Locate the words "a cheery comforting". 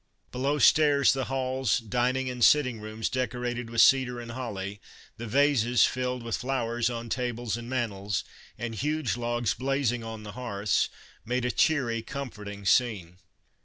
11.45-12.65